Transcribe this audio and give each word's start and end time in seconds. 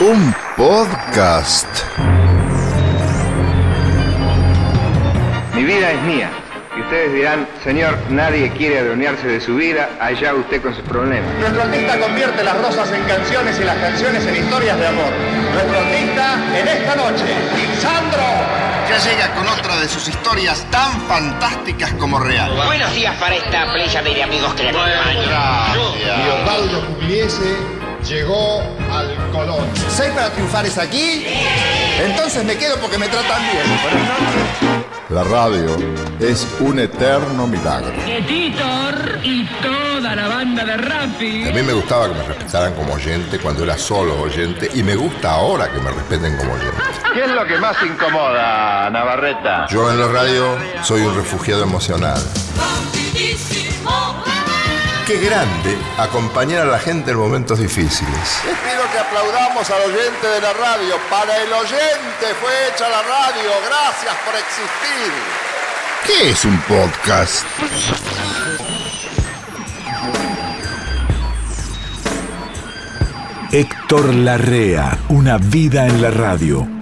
Un 0.00 0.34
podcast. 0.54 1.66
Mi 5.54 5.64
vida 5.64 5.92
es 5.92 6.02
mía. 6.02 6.30
Y 6.76 6.82
ustedes 6.82 7.14
dirán, 7.14 7.48
señor, 7.64 7.96
nadie 8.10 8.50
quiere 8.50 8.80
adueñarse 8.80 9.26
de 9.28 9.40
su 9.40 9.56
vida, 9.56 9.88
allá 9.98 10.34
usted 10.34 10.60
con 10.60 10.74
sus 10.74 10.84
problemas. 10.84 11.30
Nuestro 11.38 11.62
artista 11.62 11.98
convierte 12.00 12.44
las 12.44 12.60
rosas 12.60 12.92
en 12.92 13.02
canciones 13.04 13.58
y 13.58 13.64
las 13.64 13.76
canciones 13.78 14.26
en 14.26 14.36
historias 14.36 14.78
de 14.78 14.86
amor. 14.88 15.12
Nuestro 15.54 15.78
artista 15.78 16.34
en 16.54 16.68
esta 16.68 16.96
noche, 16.96 17.24
Sandro. 17.80 18.22
Ya 18.90 18.98
llega 18.98 19.34
con 19.36 19.48
otra 19.48 19.80
de 19.80 19.88
sus 19.88 20.06
historias 20.06 20.66
tan 20.70 21.00
fantásticas 21.08 21.94
como 21.94 22.18
real. 22.18 22.52
Buenos 22.66 22.92
días 22.94 23.16
para 23.16 23.36
esta 23.36 23.72
playa 23.72 24.02
de 24.02 24.22
amigos 24.22 24.52
que 24.52 24.64
le 24.64 24.70
acompañan. 24.70 25.78
Y 25.96 26.28
Osvaldo 26.28 26.86
Pugliese 26.88 27.79
llegó 28.04 28.60
al 28.90 29.16
Colón. 29.32 29.66
¿Seis 29.88 30.10
para 30.12 30.30
triunfar 30.30 30.66
es 30.66 30.78
aquí? 30.78 31.26
Entonces 32.02 32.44
me 32.44 32.56
quedo 32.56 32.76
porque 32.80 32.98
me 32.98 33.08
tratan 33.08 33.42
bien. 33.52 34.80
La 35.10 35.24
radio 35.24 35.76
es 36.20 36.46
un 36.60 36.78
eterno 36.78 37.46
milagro. 37.46 37.92
Titor 38.28 39.18
y 39.24 39.44
toda 39.60 40.14
la 40.14 40.28
banda 40.28 40.64
de 40.64 40.76
Rappi. 40.76 41.48
A 41.48 41.52
mí 41.52 41.62
me 41.62 41.72
gustaba 41.72 42.08
que 42.08 42.14
me 42.14 42.22
respetaran 42.22 42.74
como 42.74 42.94
oyente 42.94 43.38
cuando 43.40 43.64
era 43.64 43.76
solo 43.76 44.20
oyente 44.20 44.70
y 44.72 44.82
me 44.84 44.94
gusta 44.94 45.32
ahora 45.32 45.68
que 45.68 45.80
me 45.80 45.90
respeten 45.90 46.36
como 46.36 46.52
oyente. 46.52 46.76
¿Qué 47.12 47.24
es 47.24 47.30
lo 47.30 47.44
que 47.44 47.58
más 47.58 47.76
incomoda, 47.82 48.88
Navarreta? 48.90 49.66
Yo 49.68 49.90
en 49.90 49.98
la 49.98 50.06
radio 50.06 50.56
soy 50.82 51.02
un 51.02 51.14
refugiado 51.16 51.64
emocional. 51.64 52.20
Qué 55.10 55.18
grande 55.18 55.76
acompañar 55.98 56.68
a 56.68 56.70
la 56.70 56.78
gente 56.78 57.10
en 57.10 57.16
momentos 57.16 57.58
difíciles. 57.58 58.40
Les 58.46 58.56
pido 58.58 58.82
que 58.92 58.98
aplaudamos 59.00 59.68
al 59.68 59.90
oyente 59.90 60.24
de 60.24 60.40
la 60.40 60.52
radio. 60.52 60.94
Para 61.10 61.36
el 61.36 61.52
oyente 61.52 62.26
fue 62.40 62.52
hecha 62.68 62.88
la 62.88 63.02
radio. 63.02 63.50
Gracias 63.66 64.14
por 64.24 64.36
existir. 64.36 65.12
¿Qué 66.06 66.30
es 66.30 66.44
un 66.44 66.56
podcast? 66.60 67.44
Héctor 73.50 74.14
Larrea, 74.14 74.96
Una 75.08 75.38
vida 75.38 75.88
en 75.88 76.02
la 76.02 76.12
radio. 76.12 76.79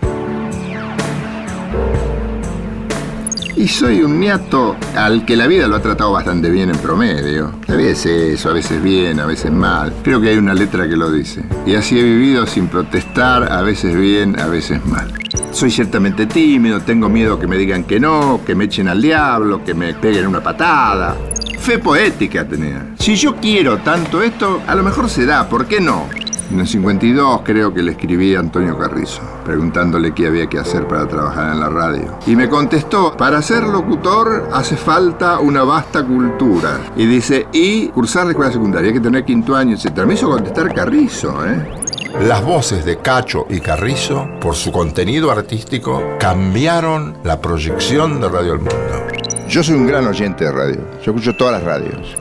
Y 3.59 3.67
soy 3.67 4.03
un 4.03 4.21
niato 4.21 4.77
al 4.95 5.25
que 5.25 5.35
la 5.35 5.49
vida 5.49 5.67
lo 5.67 5.75
ha 5.75 5.83
tratado 5.83 6.13
bastante 6.13 6.49
bien 6.49 6.71
en 6.71 6.79
promedio. 6.79 7.55
A 7.67 7.73
veces 7.73 8.35
eso, 8.35 8.51
a 8.51 8.53
veces 8.53 8.81
bien, 8.81 9.19
a 9.19 9.27
veces 9.27 9.51
mal. 9.51 9.93
Creo 10.05 10.21
que 10.21 10.29
hay 10.29 10.37
una 10.37 10.55
letra 10.55 10.89
que 10.89 10.97
lo 10.97 11.11
dice. 11.11 11.43
Y 11.67 11.75
así 11.75 11.99
he 11.99 12.05
vivido 12.05 12.47
sin 12.47 12.69
protestar, 12.69 13.51
a 13.51 13.61
veces 13.63 13.97
bien, 13.97 14.39
a 14.39 14.47
veces 14.47 14.87
mal. 14.87 15.13
Soy 15.51 15.73
ciertamente 15.73 16.27
tímido, 16.27 16.83
tengo 16.83 17.09
miedo 17.09 17.41
que 17.41 17.49
me 17.49 17.57
digan 17.57 17.83
que 17.83 17.99
no, 17.99 18.43
que 18.47 18.55
me 18.55 18.67
echen 18.67 18.87
al 18.87 19.03
diablo, 19.03 19.65
que 19.65 19.75
me 19.75 19.93
peguen 19.93 20.29
una 20.29 20.41
patada. 20.41 21.17
Fe 21.59 21.81
poética 21.81 22.47
tenía. 22.47 22.95
Si 22.97 23.17
yo 23.17 23.35
quiero 23.35 23.79
tanto 23.79 24.23
esto, 24.23 24.63
a 24.69 24.75
lo 24.77 24.85
mejor 24.85 25.11
se 25.11 25.27
da, 25.27 25.49
¿por 25.49 25.67
qué 25.67 25.81
no? 25.81 26.09
En 26.51 26.61
el 26.61 26.67
52 26.67 27.43
creo 27.45 27.75
que 27.75 27.83
le 27.83 27.93
escribí 27.93 28.35
a 28.35 28.41
Antonio 28.41 28.79
Carrizo, 28.79 29.21
preguntándole 29.45 30.15
qué 30.15 30.29
había 30.29 30.47
que 30.47 30.59
hacer 30.59 30.89
para 30.89 31.07
trabajar 31.07 31.53
en 31.53 31.61
la 31.61 31.69
radio. 31.69 32.19
Y 32.27 32.37
me 32.37 32.49
contestó, 32.49 33.15
para 33.19 33.43
ser 33.43 33.65
locutor 33.65 34.49
hace 34.53 34.77
falta 34.77 35.41
una 35.41 35.63
vasta 35.63 36.03
cultura. 36.03 36.81
Y 36.97 37.05
dice, 37.05 37.47
y 37.53 37.89
cursar 37.89 38.25
la 38.25 38.31
escuela 38.31 38.51
secundaria, 38.51 38.89
hay 38.89 38.95
que 38.95 39.01
tener 39.01 39.27
quinto 39.27 39.55
año, 39.55 39.77
etc. 39.77 40.07
Me 40.07 40.15
hizo 40.15 40.31
contestar 40.31 40.73
Carrizo, 40.73 41.45
¿eh? 41.47 41.67
Las 42.27 42.43
voces 42.43 42.87
de 42.87 42.97
Cacho 42.97 43.47
y 43.51 43.61
Carrizo, 43.61 44.27
por 44.41 44.55
su 44.55 44.73
contenido 44.73 45.31
artístico, 45.31 46.03
cambiaron 46.19 47.19
la 47.25 47.43
proyección 47.43 48.23
de 48.23 48.29
Radio 48.29 48.55
El 48.55 48.61
Mundo. 48.61 49.07
Yo 49.49 49.63
soy 49.63 49.77
un 49.77 49.87
gran 49.87 50.07
oyente 50.07 50.45
de 50.47 50.53
radio, 50.53 50.81
yo 51.05 51.13
escucho 51.13 51.37
todas 51.37 51.53
las 51.53 51.65
radios. 51.65 52.17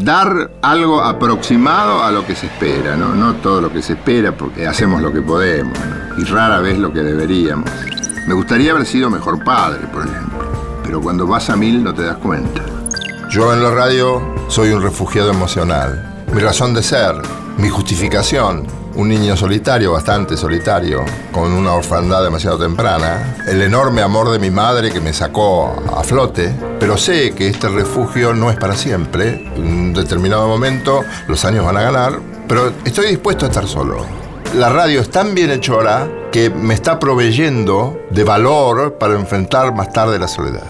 Dar 0.00 0.50
algo 0.62 1.02
aproximado 1.02 2.02
a 2.02 2.10
lo 2.10 2.24
que 2.26 2.34
se 2.34 2.46
espera, 2.46 2.96
¿no? 2.96 3.14
No 3.14 3.34
todo 3.36 3.60
lo 3.60 3.72
que 3.72 3.82
se 3.82 3.94
espera 3.94 4.32
porque 4.32 4.66
hacemos 4.66 5.02
lo 5.02 5.12
que 5.12 5.20
podemos 5.20 5.76
¿no? 5.78 6.20
y 6.20 6.24
rara 6.24 6.60
vez 6.60 6.78
lo 6.78 6.92
que 6.92 7.00
deberíamos. 7.00 7.68
Me 8.26 8.34
gustaría 8.34 8.70
haber 8.70 8.86
sido 8.86 9.10
mejor 9.10 9.42
padre, 9.42 9.86
por 9.92 10.06
ejemplo, 10.06 10.38
pero 10.84 11.00
cuando 11.00 11.26
vas 11.26 11.50
a 11.50 11.56
mil 11.56 11.82
no 11.82 11.94
te 11.94 12.02
das 12.02 12.18
cuenta. 12.18 12.62
Yo 13.30 13.52
en 13.52 13.62
la 13.62 13.70
radio 13.70 14.34
soy 14.48 14.70
un 14.70 14.82
refugiado 14.82 15.30
emocional. 15.30 16.24
Mi 16.32 16.40
razón 16.40 16.74
de 16.74 16.82
ser, 16.82 17.14
mi 17.56 17.68
justificación, 17.68 18.66
un 18.98 19.08
niño 19.08 19.36
solitario, 19.36 19.92
bastante 19.92 20.36
solitario, 20.36 21.04
con 21.30 21.52
una 21.52 21.72
orfandad 21.72 22.24
demasiado 22.24 22.58
temprana, 22.58 23.36
el 23.46 23.62
enorme 23.62 24.02
amor 24.02 24.28
de 24.30 24.40
mi 24.40 24.50
madre 24.50 24.90
que 24.90 25.00
me 25.00 25.12
sacó 25.12 25.72
a 25.96 26.02
flote, 26.02 26.52
pero 26.80 26.96
sé 26.96 27.32
que 27.32 27.46
este 27.46 27.68
refugio 27.68 28.34
no 28.34 28.50
es 28.50 28.56
para 28.56 28.74
siempre, 28.74 29.52
en 29.54 29.62
un 29.62 29.94
determinado 29.94 30.48
momento 30.48 31.04
los 31.28 31.44
años 31.44 31.64
van 31.64 31.76
a 31.76 31.82
ganar, 31.82 32.18
pero 32.48 32.72
estoy 32.84 33.06
dispuesto 33.06 33.44
a 33.44 33.48
estar 33.48 33.68
solo. 33.68 34.04
La 34.56 34.68
radio 34.68 35.00
es 35.00 35.10
tan 35.10 35.32
bien 35.32 35.52
hechora 35.52 36.08
que 36.32 36.50
me 36.50 36.74
está 36.74 36.98
proveyendo 36.98 38.00
de 38.10 38.24
valor 38.24 38.94
para 38.94 39.14
enfrentar 39.14 39.72
más 39.72 39.92
tarde 39.92 40.18
la 40.18 40.26
soledad. 40.26 40.64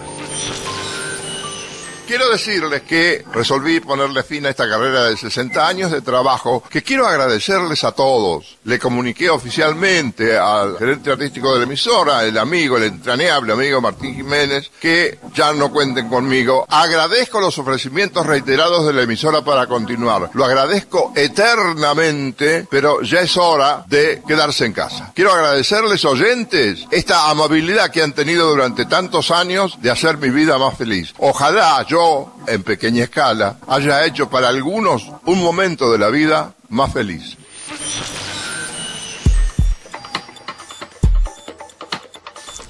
Quiero 2.09 2.27
decirles 2.31 2.81
que 2.81 3.23
resolví 3.31 3.81
ponerle 3.81 4.23
fin 4.23 4.43
a 4.47 4.49
esta 4.49 4.67
carrera 4.67 5.03
de 5.03 5.15
60 5.15 5.67
años 5.67 5.91
de 5.91 6.01
trabajo, 6.01 6.63
que 6.67 6.81
quiero 6.81 7.05
agradecerles 7.05 7.83
a 7.83 7.91
todos. 7.91 8.57
Le 8.63 8.79
comuniqué 8.79 9.29
oficialmente 9.29 10.35
al 10.35 10.75
gerente 10.79 11.11
artístico 11.11 11.53
de 11.53 11.59
la 11.59 11.65
emisora, 11.65 12.23
el 12.23 12.35
amigo, 12.39 12.77
el 12.77 12.85
entrañable 12.85 13.53
amigo 13.53 13.79
Martín 13.79 14.15
Jiménez, 14.15 14.71
que 14.81 15.19
ya 15.35 15.53
no 15.53 15.71
cuenten 15.71 16.09
conmigo. 16.09 16.65
Agradezco 16.67 17.39
los 17.39 17.59
ofrecimientos 17.59 18.25
reiterados 18.25 18.87
de 18.87 18.93
la 18.93 19.03
emisora 19.03 19.43
para 19.43 19.67
continuar. 19.67 20.31
Lo 20.33 20.45
agradezco 20.45 21.13
eternamente, 21.15 22.65
pero 22.71 23.03
ya 23.03 23.19
es 23.19 23.37
hora 23.37 23.85
de 23.87 24.23
quedarse 24.27 24.65
en 24.65 24.73
casa. 24.73 25.11
Quiero 25.13 25.31
agradecerles, 25.31 26.03
oyentes, 26.05 26.87
esta 26.89 27.29
amabilidad 27.29 27.91
que 27.91 28.01
han 28.01 28.13
tenido 28.13 28.49
durante 28.49 28.85
tantos 28.85 29.29
años 29.29 29.77
de 29.79 29.91
hacer 29.91 30.17
mi 30.17 30.31
vida 30.31 30.57
más 30.57 30.75
feliz. 30.75 31.13
Ojalá 31.19 31.85
yo 31.87 31.98
en 32.47 32.63
pequeña 32.63 33.03
escala, 33.03 33.57
haya 33.67 34.05
hecho 34.05 34.29
para 34.29 34.49
algunos 34.49 35.11
un 35.25 35.41
momento 35.41 35.91
de 35.91 35.97
la 35.97 36.09
vida 36.09 36.53
más 36.69 36.93
feliz. 36.93 37.37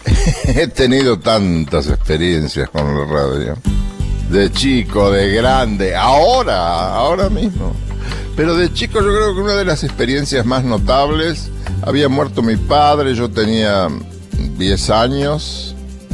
He 0.46 0.68
tenido 0.68 1.20
tantas 1.20 1.88
experiencias 1.88 2.70
con 2.70 2.98
la 2.98 3.06
radio. 3.06 3.58
De 4.30 4.52
chico, 4.52 5.12
de 5.12 5.32
grande, 5.34 5.96
ahora, 5.96 6.94
ahora 6.96 7.30
mismo. 7.30 7.74
Pero 8.36 8.56
de 8.56 8.72
chico 8.74 9.00
yo 9.02 9.08
creo 9.08 9.36
que 9.36 9.42
una 9.42 9.56
de 9.56 9.66
las 9.66 9.84
experiencias 9.84 10.46
más 10.46 10.64
notables, 10.64 11.50
había 11.82 12.10
muerto 12.10 12.42
mi 12.42 12.56
padre, 12.56 13.16
yo 13.16 13.30
tenía 13.30 13.88
10 14.58 14.90
años, 14.92 15.69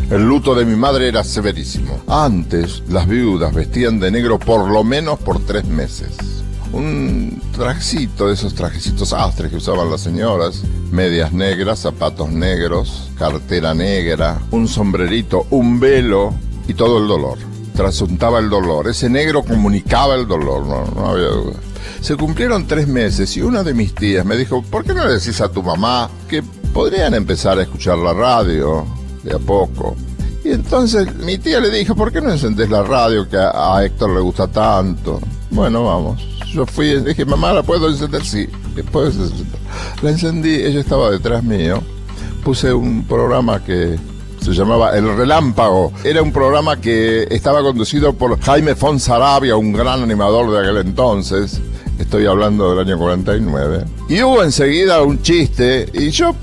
el 0.09 0.27
luto 0.27 0.53
de 0.53 0.65
mi 0.65 0.75
madre 0.75 1.07
era 1.07 1.23
severísimo. 1.23 1.99
Antes, 2.07 2.83
las 2.89 3.07
viudas 3.07 3.53
vestían 3.53 3.99
de 3.99 4.11
negro 4.11 4.37
por 4.37 4.69
lo 4.69 4.83
menos 4.83 5.19
por 5.19 5.43
tres 5.45 5.65
meses. 5.65 6.43
Un 6.71 7.41
trajecito 7.53 8.27
de 8.27 8.33
esos 8.33 8.53
trajecitos 8.53 9.13
astres 9.13 9.49
que 9.49 9.57
usaban 9.57 9.89
las 9.89 10.01
señoras. 10.01 10.61
Medias 10.91 11.33
negras, 11.33 11.79
zapatos 11.79 12.29
negros, 12.29 13.09
cartera 13.17 13.73
negra, 13.73 14.39
un 14.51 14.67
sombrerito, 14.67 15.47
un 15.49 15.79
velo 15.79 16.33
y 16.67 16.73
todo 16.73 16.99
el 16.99 17.07
dolor. 17.07 17.37
Trasuntaba 17.75 18.39
el 18.39 18.49
dolor. 18.49 18.87
Ese 18.87 19.09
negro 19.09 19.43
comunicaba 19.43 20.15
el 20.15 20.27
dolor, 20.27 20.65
no, 20.65 20.85
no 20.85 21.09
había 21.09 21.27
duda. 21.27 21.55
Se 22.01 22.15
cumplieron 22.15 22.67
tres 22.67 22.87
meses 22.87 23.35
y 23.37 23.41
una 23.41 23.63
de 23.63 23.73
mis 23.73 23.95
tías 23.95 24.25
me 24.25 24.37
dijo, 24.37 24.61
¿por 24.61 24.83
qué 24.83 24.93
no 24.93 25.05
le 25.05 25.13
decís 25.13 25.41
a 25.41 25.49
tu 25.49 25.63
mamá 25.63 26.09
que 26.29 26.43
podrían 26.73 27.15
empezar 27.15 27.57
a 27.57 27.63
escuchar 27.63 27.97
la 27.97 28.13
radio? 28.13 28.85
De 29.25 29.35
a 29.35 29.39
poco. 29.39 29.95
Y 30.43 30.51
entonces 30.51 31.13
mi 31.15 31.37
tía 31.37 31.59
le 31.59 31.71
dijo, 31.71 31.95
¿por 31.95 32.11
qué 32.11 32.21
no 32.21 32.31
encendés 32.31 32.69
la 32.69 32.83
radio 32.83 33.27
que 33.27 33.35
a, 33.35 33.75
a 33.75 33.83
Héctor 33.85 34.11
le 34.11 34.21
gusta 34.21 34.47
tanto? 34.47 35.19
Bueno, 35.49 35.83
vamos. 35.83 36.21
Yo 36.53 36.65
fui 36.65 36.87
y 36.91 36.99
dije, 36.99 37.25
mamá, 37.25 37.51
¿la 37.51 37.63
puedo 37.63 37.89
encender? 37.89 38.23
Sí, 38.23 38.47
encender. 38.77 39.59
La 40.01 40.09
encendí, 40.11 40.53
ella 40.53 40.79
estaba 40.79 41.09
detrás 41.09 41.43
mío. 41.43 41.81
Puse 42.43 42.73
un 42.73 43.05
programa 43.05 43.63
que 43.63 43.97
se 44.41 44.51
llamaba 44.51 44.95
El 44.95 45.17
Relámpago. 45.17 45.91
Era 46.03 46.21
un 46.21 46.31
programa 46.31 46.79
que 46.79 47.27
estaba 47.31 47.63
conducido 47.63 48.13
por 48.13 48.39
Jaime 48.39 48.75
Fonsarabia, 48.75 49.55
un 49.55 49.73
gran 49.73 50.03
animador 50.03 50.51
de 50.51 50.59
aquel 50.59 50.77
entonces. 50.85 51.59
Estoy 51.97 52.27
hablando 52.27 52.69
del 52.69 52.87
año 52.87 52.99
49. 52.99 53.85
Y 54.09 54.21
hubo 54.21 54.43
enseguida 54.43 55.01
un 55.01 55.21
chiste 55.21 55.89
y 55.93 56.09
yo, 56.11 56.35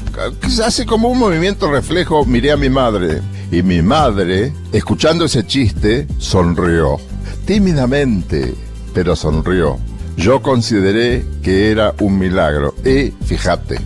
así 0.65 0.85
como 0.85 1.09
un 1.09 1.19
movimiento 1.19 1.71
reflejo, 1.71 2.25
miré 2.25 2.53
a 2.53 2.57
mi 2.57 2.69
madre. 2.69 3.21
Y 3.51 3.63
mi 3.63 3.83
madre, 3.83 4.53
escuchando 4.73 5.27
ese 5.27 5.47
chiste, 5.47 6.07
sonrió. 6.19 6.99
Tímidamente, 7.45 8.55
pero 8.95 9.17
sonrió. 9.17 9.79
yo 10.17 10.43
consideré 10.43 11.25
que 11.43 11.71
era 11.71 11.95
un 12.01 12.19
milagro. 12.19 12.75
Y 12.85 13.11
fíjate, 13.25 13.79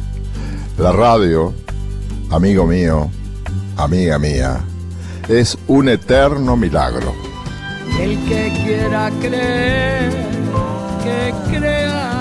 la 0.78 0.92
radio, 0.92 1.54
amigo 2.30 2.66
mío, 2.66 3.10
amiga 3.76 4.18
mía, 4.18 4.64
es 5.28 5.56
un 5.66 5.88
eterno 5.88 6.56
milagro. 6.56 7.14
El 8.00 8.18
que 8.24 8.52
quiera 8.64 9.10
creer, 9.20 10.12
que 11.02 11.34
crea. 11.50 12.12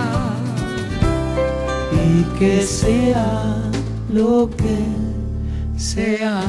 Y 1.92 2.24
que 2.40 2.62
sea 2.62 3.65
lo 4.16 4.50
que 4.50 5.78
sea. 5.78 6.42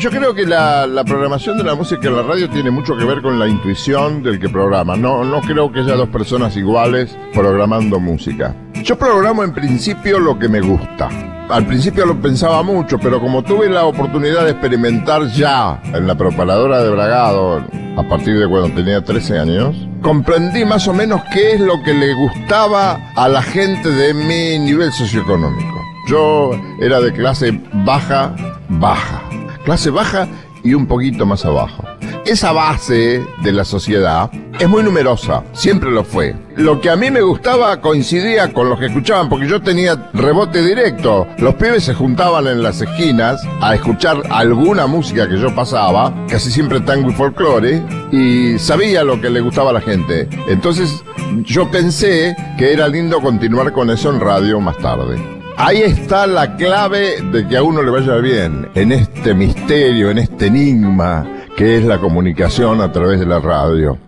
Yo 0.00 0.10
creo 0.10 0.34
que 0.34 0.44
la, 0.44 0.86
la 0.86 1.04
programación 1.04 1.56
de 1.58 1.64
la 1.64 1.76
música 1.76 2.08
en 2.08 2.16
la 2.16 2.22
radio 2.22 2.50
tiene 2.50 2.70
mucho 2.70 2.96
que 2.96 3.04
ver 3.04 3.22
con 3.22 3.38
la 3.38 3.46
intuición 3.46 4.22
del 4.24 4.40
que 4.40 4.48
programa. 4.48 4.96
No, 4.96 5.24
no 5.24 5.40
creo 5.40 5.70
que 5.70 5.80
haya 5.80 5.94
dos 5.94 6.08
personas 6.08 6.56
iguales 6.56 7.16
programando 7.32 8.00
música. 8.00 8.54
Yo 8.82 8.98
programo 8.98 9.44
en 9.44 9.52
principio 9.52 10.18
lo 10.18 10.36
que 10.36 10.48
me 10.48 10.60
gusta. 10.60 11.08
Al 11.48 11.64
principio 11.66 12.06
lo 12.06 12.20
pensaba 12.20 12.62
mucho, 12.62 12.98
pero 12.98 13.20
como 13.20 13.42
tuve 13.42 13.68
la 13.68 13.84
oportunidad 13.86 14.44
de 14.44 14.50
experimentar 14.50 15.28
ya 15.28 15.80
en 15.94 16.06
la 16.06 16.16
preparadora 16.16 16.82
de 16.82 16.90
Bragado, 16.90 17.64
a 17.98 18.08
partir 18.08 18.38
de 18.38 18.46
cuando 18.46 18.72
tenía 18.76 19.02
13 19.02 19.40
años, 19.40 19.76
comprendí 20.02 20.64
más 20.64 20.86
o 20.86 20.94
menos 20.94 21.20
qué 21.32 21.54
es 21.54 21.60
lo 21.60 21.82
que 21.82 21.92
le 21.92 22.14
gustaba 22.14 23.12
a 23.16 23.28
la 23.28 23.42
gente 23.42 23.90
de 23.90 24.14
mi 24.14 24.56
nivel 24.56 24.92
socioeconómico. 24.92 25.82
Yo 26.06 26.52
era 26.80 27.00
de 27.00 27.12
clase 27.12 27.60
baja, 27.84 28.36
baja. 28.68 29.20
Clase 29.64 29.90
baja 29.90 30.28
y 30.62 30.74
un 30.74 30.86
poquito 30.86 31.26
más 31.26 31.44
abajo. 31.44 31.87
Esa 32.28 32.52
base 32.52 33.24
de 33.42 33.52
la 33.52 33.64
sociedad 33.64 34.30
es 34.58 34.68
muy 34.68 34.82
numerosa, 34.82 35.44
siempre 35.54 35.90
lo 35.90 36.04
fue. 36.04 36.36
Lo 36.56 36.78
que 36.78 36.90
a 36.90 36.96
mí 36.96 37.10
me 37.10 37.22
gustaba 37.22 37.80
coincidía 37.80 38.52
con 38.52 38.68
los 38.68 38.78
que 38.78 38.84
escuchaban, 38.84 39.30
porque 39.30 39.48
yo 39.48 39.62
tenía 39.62 40.10
rebote 40.12 40.62
directo. 40.62 41.26
Los 41.38 41.54
pibes 41.54 41.84
se 41.84 41.94
juntaban 41.94 42.46
en 42.46 42.62
las 42.62 42.82
esquinas 42.82 43.40
a 43.62 43.74
escuchar 43.74 44.22
alguna 44.28 44.86
música 44.86 45.26
que 45.26 45.40
yo 45.40 45.54
pasaba, 45.54 46.12
casi 46.28 46.50
siempre 46.50 46.80
tango 46.80 47.08
y 47.08 47.14
folclore, 47.14 47.82
y 48.12 48.58
sabía 48.58 49.04
lo 49.04 49.18
que 49.22 49.30
le 49.30 49.40
gustaba 49.40 49.70
a 49.70 49.74
la 49.74 49.80
gente. 49.80 50.28
Entonces 50.48 51.02
yo 51.44 51.70
pensé 51.70 52.36
que 52.58 52.74
era 52.74 52.88
lindo 52.88 53.22
continuar 53.22 53.72
con 53.72 53.88
eso 53.88 54.10
en 54.12 54.20
radio 54.20 54.60
más 54.60 54.76
tarde. 54.76 55.16
Ahí 55.56 55.80
está 55.80 56.26
la 56.26 56.56
clave 56.56 57.22
de 57.32 57.48
que 57.48 57.56
a 57.56 57.62
uno 57.62 57.82
le 57.82 57.90
vaya 57.90 58.16
bien, 58.16 58.68
en 58.74 58.92
este 58.92 59.32
misterio, 59.32 60.10
en 60.10 60.18
este 60.18 60.48
enigma 60.48 61.26
que 61.58 61.76
es 61.76 61.84
la 61.84 61.98
comunicación 61.98 62.80
a 62.80 62.92
través 62.92 63.18
de 63.18 63.26
la 63.26 63.40
radio. 63.40 63.98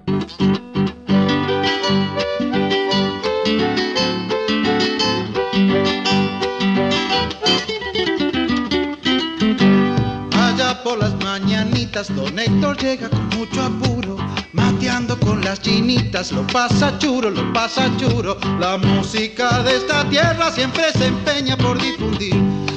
Allá 10.32 10.80
por 10.84 11.00
las 11.00 11.12
mañanitas, 11.24 12.14
don 12.14 12.38
Héctor 12.38 12.76
llega 12.76 13.08
con 13.08 13.28
mucho 13.36 13.60
apuro, 13.60 14.16
mateando 14.52 15.18
con 15.18 15.40
las 15.40 15.60
chinitas, 15.60 16.30
lo 16.30 16.46
pasa 16.46 16.96
churo, 17.00 17.30
lo 17.30 17.52
pasa 17.52 17.90
churo. 17.96 18.38
La 18.60 18.76
música 18.76 19.60
de 19.64 19.74
esta 19.74 20.08
tierra 20.08 20.52
siempre 20.52 20.92
se 20.92 21.06
empeña 21.06 21.56
por 21.56 21.82
difundir. 21.82 22.69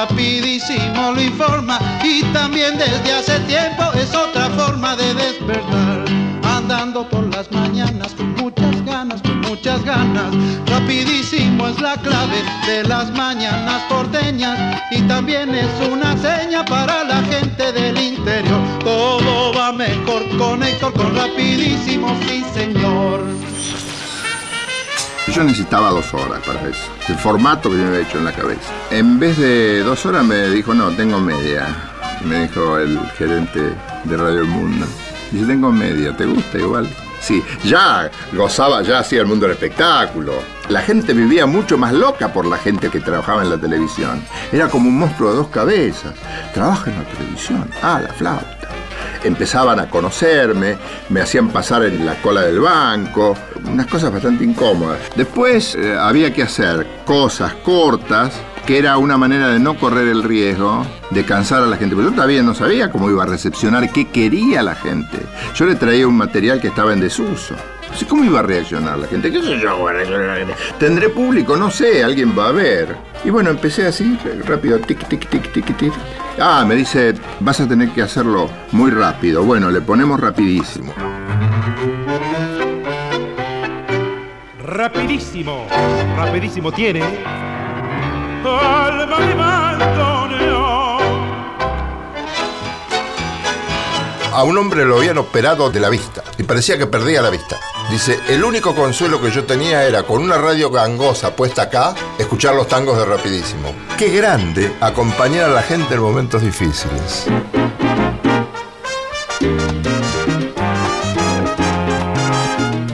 Rapidísimo 0.00 1.12
lo 1.12 1.20
informa 1.20 1.78
y 2.02 2.22
también 2.32 2.78
desde 2.78 3.12
hace 3.12 3.38
tiempo 3.40 3.82
es 3.92 4.14
otra 4.14 4.48
forma 4.48 4.96
de 4.96 5.12
despertar. 5.12 6.06
Andando 6.42 7.06
por 7.06 7.26
las 7.26 7.52
mañanas 7.52 8.14
con 8.14 8.34
muchas 8.36 8.82
ganas, 8.86 9.20
con 9.20 9.42
muchas 9.42 9.84
ganas. 9.84 10.34
Rapidísimo 10.64 11.68
es 11.68 11.78
la 11.82 11.96
clave 11.98 12.42
de 12.66 12.82
las 12.84 13.10
mañanas 13.10 13.82
porteñas 13.90 14.80
y 14.90 15.02
también 15.02 15.54
es 15.54 15.68
una 15.86 16.16
seña 16.16 16.64
para 16.64 17.04
la 17.04 17.22
gente 17.24 17.70
del 17.70 18.00
interior. 18.00 18.58
Todo 18.82 19.52
va 19.52 19.70
mejor 19.70 20.26
con 20.38 20.60
con 20.94 21.14
rapidísimo, 21.14 22.16
sí 22.26 22.42
señor. 22.54 23.49
Yo 25.34 25.44
necesitaba 25.44 25.90
dos 25.90 26.12
horas 26.12 26.40
para 26.44 26.68
eso. 26.68 26.90
El 27.08 27.14
formato 27.14 27.70
que 27.70 27.76
yo 27.76 27.82
me 27.84 27.88
había 27.90 28.00
hecho 28.00 28.18
en 28.18 28.24
la 28.24 28.32
cabeza. 28.32 28.72
En 28.90 29.20
vez 29.20 29.38
de 29.38 29.80
dos 29.80 30.04
horas 30.04 30.24
me 30.24 30.48
dijo, 30.48 30.74
no, 30.74 30.90
tengo 30.90 31.20
media. 31.20 31.68
Me 32.24 32.42
dijo 32.42 32.78
el 32.78 32.98
gerente 33.16 33.60
de 34.04 34.16
Radio 34.16 34.40
El 34.40 34.46
Mundo. 34.46 34.86
Dice, 35.30 35.46
tengo 35.46 35.70
media, 35.70 36.16
¿te 36.16 36.26
gusta 36.26 36.58
igual? 36.58 36.88
Sí, 37.20 37.44
ya 37.62 38.10
gozaba, 38.32 38.82
ya 38.82 38.98
hacía 38.98 39.20
el 39.20 39.26
mundo 39.26 39.46
del 39.46 39.54
espectáculo. 39.54 40.32
La 40.68 40.80
gente 40.80 41.12
vivía 41.12 41.46
mucho 41.46 41.78
más 41.78 41.92
loca 41.92 42.32
por 42.32 42.44
la 42.46 42.56
gente 42.56 42.90
que 42.90 42.98
trabajaba 42.98 43.42
en 43.42 43.50
la 43.50 43.58
televisión. 43.58 44.24
Era 44.50 44.68
como 44.68 44.88
un 44.88 44.98
monstruo 44.98 45.30
de 45.30 45.36
dos 45.36 45.48
cabezas. 45.48 46.14
Trabaja 46.52 46.90
en 46.90 46.98
la 46.98 47.04
televisión. 47.04 47.70
Ah, 47.82 48.00
la 48.02 48.12
flauta 48.12 48.69
empezaban 49.24 49.78
a 49.80 49.88
conocerme, 49.88 50.76
me 51.08 51.20
hacían 51.20 51.48
pasar 51.48 51.84
en 51.84 52.04
la 52.04 52.20
cola 52.20 52.42
del 52.42 52.60
banco, 52.60 53.36
unas 53.64 53.86
cosas 53.86 54.12
bastante 54.12 54.44
incómodas. 54.44 55.00
Después 55.16 55.74
eh, 55.74 55.96
había 55.98 56.32
que 56.32 56.42
hacer 56.42 56.86
cosas 57.04 57.54
cortas, 57.54 58.32
que 58.66 58.78
era 58.78 58.98
una 58.98 59.16
manera 59.16 59.48
de 59.48 59.58
no 59.58 59.76
correr 59.76 60.08
el 60.08 60.22
riesgo 60.22 60.86
de 61.10 61.24
cansar 61.24 61.62
a 61.62 61.66
la 61.66 61.76
gente. 61.76 61.96
Pero 61.96 62.10
yo 62.10 62.14
todavía 62.14 62.42
no 62.42 62.54
sabía 62.54 62.90
cómo 62.90 63.10
iba 63.10 63.22
a 63.22 63.26
recepcionar, 63.26 63.90
qué 63.92 64.08
quería 64.08 64.62
la 64.62 64.74
gente. 64.74 65.18
Yo 65.54 65.66
le 65.66 65.74
traía 65.74 66.06
un 66.06 66.16
material 66.16 66.60
que 66.60 66.68
estaba 66.68 66.92
en 66.92 67.00
desuso. 67.00 67.54
¿Cómo 68.08 68.24
iba 68.24 68.40
a 68.40 68.42
reaccionar 68.42 68.98
la 68.98 69.06
gente? 69.06 69.30
¿Qué 69.30 69.40
sé 69.40 69.60
yo? 69.60 69.72
cómo 69.72 69.84
va 69.84 69.90
a 69.90 69.94
reaccionar 69.94 70.26
la 70.26 70.36
gente? 70.36 70.54
¿Tendré 70.78 71.08
público? 71.10 71.56
No 71.56 71.70
sé, 71.70 72.02
alguien 72.02 72.36
va 72.36 72.48
a 72.48 72.52
ver. 72.52 72.96
Y 73.24 73.30
bueno, 73.30 73.50
empecé 73.50 73.86
así, 73.86 74.18
rápido, 74.44 74.78
tic, 74.78 75.06
tic, 75.08 75.28
tic, 75.28 75.52
tic, 75.52 75.76
tic. 75.76 75.92
Ah, 76.38 76.64
me 76.66 76.74
dice, 76.74 77.14
vas 77.40 77.60
a 77.60 77.68
tener 77.68 77.90
que 77.90 78.02
hacerlo 78.02 78.50
muy 78.72 78.90
rápido. 78.90 79.44
Bueno, 79.44 79.70
le 79.70 79.80
ponemos 79.80 80.18
rapidísimo. 80.18 80.92
Rapidísimo, 84.62 85.66
rapidísimo 86.16 86.72
tiene. 86.72 87.02
Alma 88.44 89.20
de 89.20 89.34
bandoneón. 89.34 91.00
A 94.32 94.42
un 94.44 94.56
hombre 94.56 94.84
lo 94.84 94.96
habían 94.98 95.18
operado 95.18 95.70
de 95.70 95.80
la 95.80 95.90
vista 95.90 96.22
y 96.38 96.44
parecía 96.44 96.78
que 96.78 96.86
perdía 96.86 97.20
la 97.20 97.30
vista. 97.30 97.56
Dice, 97.90 98.20
el 98.28 98.44
único 98.44 98.72
consuelo 98.72 99.20
que 99.20 99.32
yo 99.32 99.44
tenía 99.44 99.84
era 99.84 100.04
con 100.04 100.22
una 100.22 100.38
radio 100.38 100.70
gangosa 100.70 101.34
puesta 101.34 101.62
acá, 101.62 101.92
escuchar 102.18 102.54
los 102.54 102.68
tangos 102.68 102.96
de 102.96 103.04
rapidísimo. 103.04 103.74
Qué 103.98 104.10
grande 104.10 104.72
acompañar 104.80 105.50
a 105.50 105.54
la 105.54 105.62
gente 105.62 105.94
en 105.94 106.00
momentos 106.00 106.40
difíciles. 106.40 107.26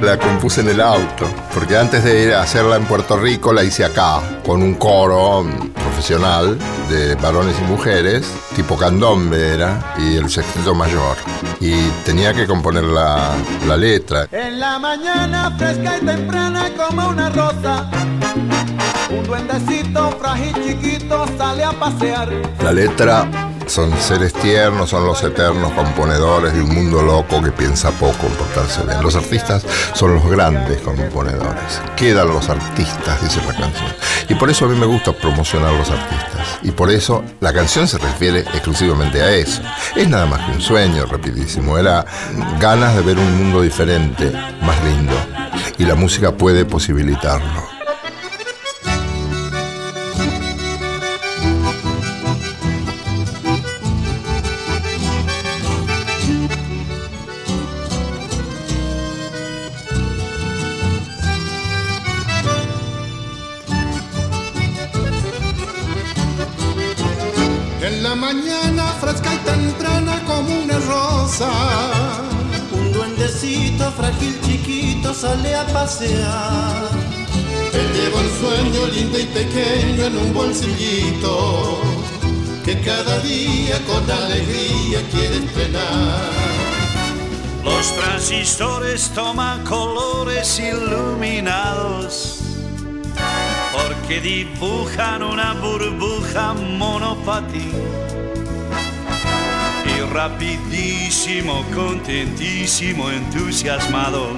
La 0.00 0.18
compuse 0.18 0.62
en 0.62 0.70
el 0.70 0.80
auto, 0.80 1.26
porque 1.52 1.76
antes 1.76 2.02
de 2.02 2.22
ir 2.22 2.32
a 2.32 2.40
hacerla 2.40 2.76
en 2.76 2.86
Puerto 2.86 3.18
Rico 3.18 3.52
la 3.52 3.64
hice 3.64 3.84
acá, 3.84 4.40
con 4.46 4.62
un 4.62 4.76
coro 4.76 5.44
profesional 5.74 6.58
de 6.88 7.16
varones 7.16 7.54
y 7.60 7.64
mujeres, 7.64 8.26
tipo 8.54 8.78
candombe 8.78 9.52
era, 9.52 9.94
y 9.98 10.16
el 10.16 10.30
sexteto 10.30 10.74
mayor. 10.74 11.16
Y 11.60 11.88
tenía 12.04 12.34
que 12.34 12.46
componer 12.46 12.84
la, 12.84 13.30
la 13.66 13.76
letra. 13.76 14.28
En 14.30 14.60
la 14.60 14.78
mañana 14.78 15.50
fresca 15.56 15.98
y 16.00 16.04
temprana 16.04 16.70
como 16.76 17.08
una 17.08 17.30
rosa, 17.30 17.90
un 19.10 19.24
duendecito 19.24 20.10
frágil 20.20 20.54
chiquito 20.64 21.26
sale 21.38 21.64
a 21.64 21.72
pasear. 21.72 22.28
La 22.62 22.72
letra 22.72 23.26
son 23.66 23.96
seres 24.00 24.32
tiernos, 24.32 24.90
son 24.90 25.06
los 25.06 25.22
eternos 25.22 25.72
componedores 25.72 26.54
de 26.54 26.62
un 26.62 26.74
mundo 26.74 27.02
loco 27.02 27.42
que 27.42 27.52
piensa 27.52 27.90
poco 27.92 28.26
en 28.26 28.32
portarse 28.32 28.82
bien. 28.84 29.02
Los 29.02 29.16
artistas 29.16 29.64
son 29.94 30.14
los 30.14 30.28
grandes 30.28 30.80
componedores. 30.80 31.80
Quedan 31.96 32.28
los 32.28 32.48
artistas, 32.48 33.22
dice 33.22 33.40
la 33.46 33.54
canción. 33.54 33.92
Y 34.28 34.34
por 34.34 34.50
eso 34.50 34.64
a 34.64 34.68
mí 34.68 34.78
me 34.78 34.86
gusta 34.86 35.12
promocionar 35.12 35.74
a 35.74 35.78
los 35.78 35.90
artistas. 35.90 36.58
Y 36.62 36.70
por 36.70 36.90
eso 36.90 37.24
la 37.40 37.52
canción 37.52 37.86
se 37.86 37.98
refiere 37.98 38.40
exclusivamente 38.40 39.22
a 39.22 39.30
eso. 39.34 39.62
Es 39.94 40.08
nada 40.08 40.26
más 40.26 40.46
que 40.46 40.52
un 40.52 40.60
sueño, 40.60 41.06
rapidísimo. 41.06 41.78
Era 41.78 42.04
ganas 42.60 42.94
de 42.94 43.02
ver 43.02 43.18
un 43.18 43.36
mundo 43.36 43.62
diferente, 43.62 44.32
más 44.62 44.82
lindo. 44.84 45.14
Y 45.78 45.84
la 45.84 45.94
música 45.94 46.32
puede 46.32 46.64
posibilitarlo. 46.64 47.75
Mañana 68.76 68.92
fresca 69.00 69.34
y 69.34 69.38
temprana 69.38 70.22
como 70.26 70.62
una 70.62 70.78
rosa. 70.78 71.50
Un 72.72 72.92
duendecito 72.92 73.90
frágil 73.92 74.38
chiquito 74.42 75.14
sale 75.14 75.54
a 75.54 75.66
pasear. 75.66 76.88
Él 77.72 77.92
lleva 77.94 78.20
un 78.20 78.30
sueño 78.40 78.86
lindo 78.92 79.18
y 79.18 79.24
pequeño 79.24 80.04
en 80.04 80.16
un 80.16 80.34
bolsillito 80.34 81.80
que 82.64 82.80
cada 82.80 83.18
día 83.20 83.80
con 83.86 84.10
alegría 84.10 85.00
quiere 85.10 85.36
estrenar. 85.38 86.30
Los 87.64 87.96
transistores 87.96 89.10
toman 89.10 89.64
colores 89.64 90.60
iluminados 90.60 92.40
porque 93.72 94.20
dibujan 94.20 95.22
una 95.22 95.54
burbuja 95.54 96.54
monopatín. 96.54 98.15
Rapidísimo, 100.16 101.62
contentísimo, 101.74 103.10
entusiasmado, 103.10 104.28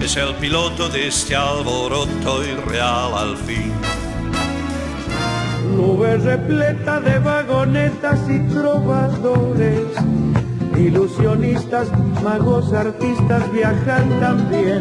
es 0.00 0.16
el 0.16 0.34
piloto 0.34 0.88
de 0.88 1.06
este 1.06 1.36
alboroto 1.36 2.44
irreal 2.44 3.14
al 3.14 3.36
fin. 3.36 3.70
Nube 5.76 6.16
repleta 6.16 6.98
de 7.00 7.20
vagonetas 7.20 8.18
y 8.28 8.40
trovadores, 8.52 9.86
ilusionistas, 10.76 11.86
magos, 12.24 12.72
artistas 12.72 13.52
viajan 13.52 14.10
también. 14.18 14.80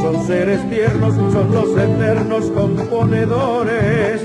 Son 0.00 0.24
seres 0.24 0.60
tiernos, 0.70 1.16
son 1.32 1.52
los 1.52 1.70
eternos 1.70 2.44
componedores 2.52 4.22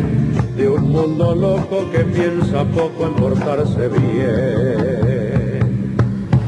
de 0.56 0.68
un 0.70 0.92
mundo 0.92 1.34
loco 1.36 1.90
que 1.92 2.00
piensa 2.00 2.64
poco 2.66 3.08
en 3.08 3.16
portarse 3.16 3.88
bien. 3.88 5.62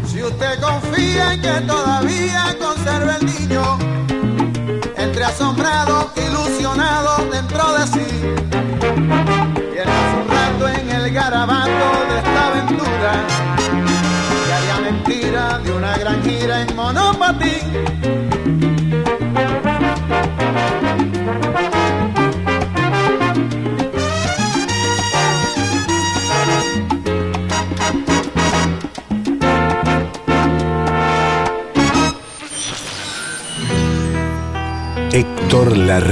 Si 0.06 0.22
usted 0.22 0.60
confía 0.60 1.34
en 1.34 1.42
que 1.42 1.62
todavía 1.66 2.56
conserva 2.60 3.18
el 3.18 3.26
niño, 3.26 3.78
entre 4.98 5.24
asombrado, 5.24 6.12
ilusionado 6.16 7.26
dentro 7.32 7.74
de 7.74 7.88
sí, 7.88 8.06
tiene 9.72 9.94
su 10.12 10.20
rato 10.30 10.68
en 10.70 10.90
el 10.90 11.14
garabato 11.14 11.88
de 12.10 12.18
esta 12.18 12.48
aventura, 12.48 13.14
diaria 14.46 14.78
mentira 14.92 15.60
de 15.60 15.72
una 15.72 15.98
gran 15.98 16.24
gira 16.24 16.62
en 16.62 16.76
monopatín. 16.76 18.03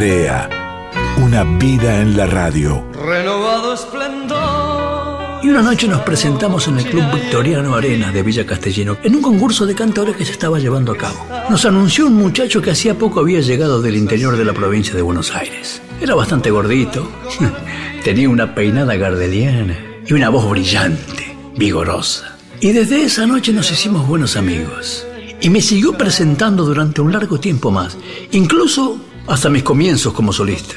Una 0.01 1.43
vida 1.59 2.01
en 2.01 2.17
la 2.17 2.25
radio. 2.25 2.83
Renovado 2.91 3.75
esplendor. 3.75 5.43
Y 5.43 5.49
una 5.49 5.61
noche 5.61 5.87
nos 5.87 6.01
presentamos 6.01 6.67
en 6.67 6.79
el 6.79 6.85
Club 6.85 7.03
Victoriano 7.13 7.75
Arenas 7.75 8.11
de 8.11 8.23
Villa 8.23 8.43
Castellino 8.43 8.97
en 9.03 9.17
un 9.17 9.21
concurso 9.21 9.67
de 9.67 9.75
cantores 9.75 10.15
que 10.15 10.25
se 10.25 10.31
estaba 10.31 10.57
llevando 10.57 10.91
a 10.91 10.97
cabo. 10.97 11.23
Nos 11.51 11.65
anunció 11.65 12.07
un 12.07 12.15
muchacho 12.15 12.63
que 12.63 12.71
hacía 12.71 12.97
poco 12.97 13.19
había 13.19 13.41
llegado 13.41 13.79
del 13.79 13.95
interior 13.95 14.37
de 14.37 14.43
la 14.43 14.53
provincia 14.53 14.95
de 14.95 15.03
Buenos 15.03 15.35
Aires. 15.35 15.83
Era 16.01 16.15
bastante 16.15 16.49
gordito, 16.49 17.07
tenía 18.03 18.27
una 18.27 18.55
peinada 18.55 18.95
gardeliana 18.95 19.77
y 20.03 20.13
una 20.13 20.29
voz 20.29 20.49
brillante, 20.49 21.37
vigorosa. 21.55 22.37
Y 22.59 22.71
desde 22.71 23.03
esa 23.03 23.27
noche 23.27 23.53
nos 23.53 23.71
hicimos 23.71 24.07
buenos 24.07 24.35
amigos. 24.35 25.05
Y 25.41 25.51
me 25.51 25.61
siguió 25.61 25.93
presentando 25.93 26.65
durante 26.65 27.01
un 27.01 27.11
largo 27.11 27.39
tiempo 27.39 27.69
más, 27.69 27.99
incluso 28.31 28.99
hasta 29.27 29.49
mis 29.49 29.63
comienzos 29.63 30.13
como 30.13 30.33
solista. 30.33 30.75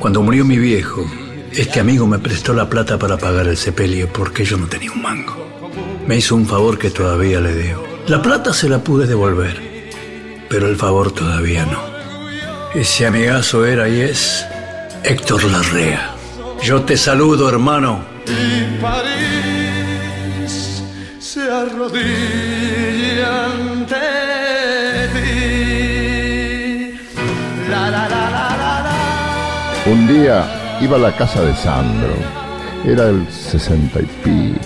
Cuando 0.00 0.22
murió 0.22 0.44
mi 0.44 0.58
viejo, 0.58 1.04
este 1.52 1.80
amigo 1.80 2.06
me 2.06 2.18
prestó 2.18 2.54
la 2.54 2.68
plata 2.68 2.98
para 2.98 3.18
pagar 3.18 3.46
el 3.46 3.56
sepelio 3.56 4.12
porque 4.12 4.44
yo 4.44 4.56
no 4.56 4.66
tenía 4.66 4.92
un 4.92 5.02
mango. 5.02 5.36
Me 6.06 6.16
hizo 6.16 6.34
un 6.34 6.46
favor 6.46 6.78
que 6.78 6.90
todavía 6.90 7.40
le 7.40 7.54
debo. 7.54 7.86
La 8.06 8.20
plata 8.20 8.52
se 8.52 8.68
la 8.68 8.82
pude 8.82 9.06
devolver, 9.06 9.88
pero 10.48 10.68
el 10.68 10.76
favor 10.76 11.12
todavía 11.12 11.64
no. 11.66 11.78
Ese 12.74 13.06
amigazo 13.06 13.64
era 13.66 13.88
y 13.88 14.00
es 14.00 14.44
Héctor 15.04 15.44
Larrea. 15.44 16.16
Yo 16.62 16.82
te 16.82 16.96
saludo, 16.96 17.48
hermano. 17.48 18.04
Y 18.26 18.80
París 18.80 19.12
se 21.20 21.42
arrodilla 21.42 23.46
Un 29.84 30.06
día 30.06 30.78
iba 30.80 30.94
a 30.96 31.00
la 31.00 31.16
casa 31.16 31.42
de 31.42 31.52
Sandro. 31.56 32.14
Era 32.84 33.08
el 33.08 33.26
sesenta 33.28 34.00
y 34.00 34.06
pico. 34.22 34.60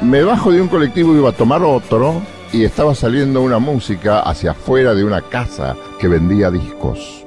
Me 0.00 0.22
bajo 0.22 0.50
de 0.50 0.62
un 0.62 0.68
colectivo 0.68 1.14
y 1.14 1.18
iba 1.18 1.28
a 1.28 1.32
tomar 1.32 1.62
otro 1.62 2.22
y 2.54 2.64
estaba 2.64 2.94
saliendo 2.94 3.42
una 3.42 3.58
música 3.58 4.20
hacia 4.20 4.52
afuera 4.52 4.94
de 4.94 5.04
una 5.04 5.20
casa 5.20 5.76
que 6.00 6.08
vendía 6.08 6.50
discos. 6.50 7.22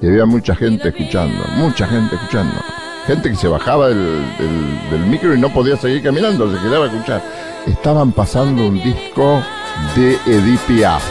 Y 0.00 0.06
había 0.06 0.24
mucha 0.24 0.54
gente 0.54 0.88
escuchando, 0.88 1.44
mucha 1.56 1.86
gente 1.86 2.14
escuchando. 2.14 2.77
Gente 3.08 3.30
que 3.30 3.36
se 3.36 3.48
bajaba 3.48 3.88
del, 3.88 5.06
micro 5.08 5.34
y 5.34 5.40
no 5.40 5.48
podía 5.48 5.78
seguir 5.78 6.02
caminando, 6.02 6.54
se 6.54 6.62
quedaba 6.62 6.84
a 6.84 6.88
escuchar. 6.88 7.22
Estaban 7.66 8.12
pasando 8.12 8.66
un 8.66 8.74
disco 8.82 9.42
de 9.96 10.18
Edith 10.26 10.60
Piaf. 10.66 11.02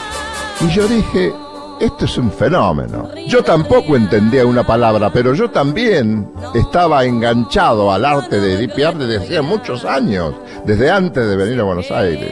Y 0.60 0.68
yo 0.68 0.86
dije, 0.86 1.34
esto 1.80 2.04
es 2.04 2.16
un 2.16 2.30
fenómeno. 2.30 3.08
Yo 3.26 3.42
tampoco 3.42 3.96
entendía 3.96 4.46
una 4.46 4.64
palabra, 4.64 5.10
pero 5.12 5.34
yo 5.34 5.50
también 5.50 6.30
estaba 6.54 7.04
enganchado 7.04 7.92
al 7.92 8.04
arte 8.04 8.40
de 8.40 8.54
Edith 8.54 8.74
Piaf 8.74 8.94
desde 8.94 9.16
hacía 9.16 9.42
muchos 9.42 9.84
años, 9.84 10.36
desde 10.64 10.92
antes 10.92 11.28
de 11.28 11.34
venir 11.34 11.58
a 11.58 11.64
Buenos 11.64 11.90
Aires. 11.90 12.30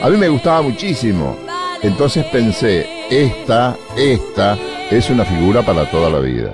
A 0.00 0.08
mí 0.08 0.16
me 0.18 0.28
gustaba 0.28 0.62
muchísimo. 0.62 1.36
Entonces 1.82 2.24
pensé, 2.26 2.86
esta, 3.10 3.76
esta 3.96 4.56
es 4.88 5.10
una 5.10 5.24
figura 5.24 5.62
para 5.62 5.90
toda 5.90 6.08
la 6.08 6.20
vida. 6.20 6.52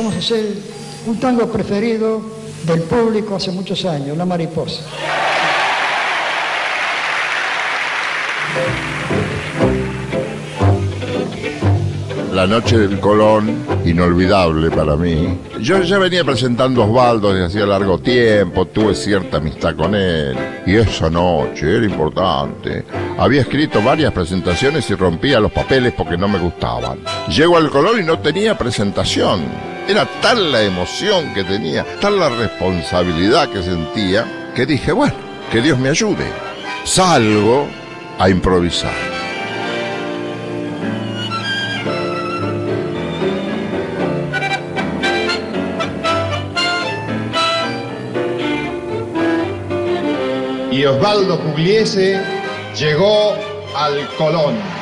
Vamos 0.00 0.14
a 0.14 0.18
hacer 0.18 0.46
un 1.06 1.20
tango 1.20 1.46
preferido 1.52 2.22
del 2.64 2.80
público 2.84 3.36
hace 3.36 3.50
muchos 3.50 3.84
años, 3.84 4.16
La 4.16 4.24
Mariposa. 4.24 4.82
La 12.32 12.46
noche 12.46 12.78
del 12.78 12.98
Colón, 12.98 13.62
inolvidable 13.84 14.70
para 14.70 14.96
mí. 14.96 15.38
Yo 15.60 15.82
ya 15.82 15.98
venía 15.98 16.24
presentando 16.24 16.82
a 16.82 16.86
Osvaldo 16.86 17.34
desde 17.34 17.46
hacía 17.48 17.66
largo 17.66 17.98
tiempo, 17.98 18.64
tuve 18.64 18.94
cierta 18.94 19.36
amistad 19.36 19.76
con 19.76 19.94
él. 19.94 20.34
Y 20.64 20.76
esa 20.76 21.10
noche 21.10 21.76
era 21.76 21.84
importante. 21.84 22.86
Había 23.18 23.42
escrito 23.42 23.82
varias 23.82 24.14
presentaciones 24.14 24.88
y 24.88 24.94
rompía 24.94 25.40
los 25.40 25.52
papeles 25.52 25.92
porque 25.94 26.16
no 26.16 26.26
me 26.26 26.38
gustaban. 26.38 27.00
Llego 27.28 27.58
al 27.58 27.68
Colón 27.68 28.00
y 28.00 28.02
no 28.02 28.18
tenía 28.20 28.56
presentación. 28.56 29.79
Era 29.90 30.06
tal 30.22 30.52
la 30.52 30.62
emoción 30.62 31.34
que 31.34 31.42
tenía, 31.42 31.84
tal 32.00 32.16
la 32.20 32.28
responsabilidad 32.28 33.48
que 33.48 33.60
sentía, 33.60 34.52
que 34.54 34.64
dije, 34.64 34.92
bueno, 34.92 35.14
que 35.50 35.60
Dios 35.60 35.80
me 35.80 35.88
ayude. 35.88 36.30
Salgo 36.84 37.66
a 38.16 38.30
improvisar. 38.30 38.94
y 50.70 50.84
Osvaldo 50.86 51.38
Pugliese 51.40 52.22
llegó 52.78 53.34
al 53.74 54.08
Colón. 54.16 54.79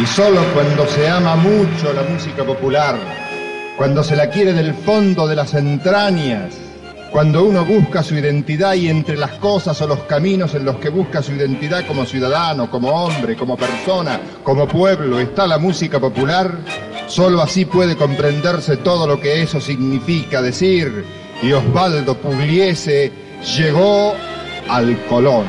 Y 0.00 0.06
solo 0.06 0.42
cuando 0.52 0.86
se 0.86 1.08
ama 1.08 1.36
mucho 1.36 1.92
la 1.92 2.02
música 2.02 2.44
popular, 2.44 2.96
cuando 3.76 4.02
se 4.02 4.16
la 4.16 4.28
quiere 4.28 4.52
del 4.52 4.74
fondo 4.74 5.26
de 5.26 5.36
las 5.36 5.54
entrañas, 5.54 6.54
cuando 7.10 7.44
uno 7.44 7.64
busca 7.64 8.02
su 8.02 8.16
identidad 8.16 8.74
y 8.74 8.88
entre 8.88 9.16
las 9.16 9.32
cosas 9.32 9.80
o 9.82 9.86
los 9.86 10.00
caminos 10.00 10.54
en 10.54 10.64
los 10.64 10.76
que 10.76 10.88
busca 10.88 11.22
su 11.22 11.32
identidad 11.32 11.86
como 11.86 12.04
ciudadano, 12.04 12.68
como 12.70 12.88
hombre, 12.90 13.36
como 13.36 13.56
persona, 13.56 14.20
como 14.42 14.66
pueblo, 14.66 15.20
está 15.20 15.46
la 15.46 15.58
música 15.58 16.00
popular, 16.00 16.58
Solo 17.06 17.42
así 17.42 17.64
puede 17.64 17.96
comprenderse 17.96 18.78
todo 18.78 19.06
lo 19.06 19.20
que 19.20 19.42
eso 19.42 19.60
significa 19.60 20.40
decir. 20.40 21.04
Y 21.42 21.52
Osvaldo 21.52 22.16
Pugliese 22.16 23.12
llegó 23.56 24.14
al 24.68 24.98
Colón. 25.06 25.44